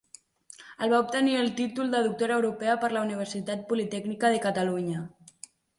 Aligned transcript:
El 0.85 0.93
va 0.95 1.01
obtenir 1.07 1.35
el 1.41 1.51
títol 1.61 1.93
de 1.97 2.01
Doctora 2.09 2.37
Europea 2.41 2.81
per 2.87 2.91
la 2.97 3.07
Universitat 3.09 3.65
Politècnica 3.73 4.35
de 4.37 4.45
Catalunya. 4.49 5.11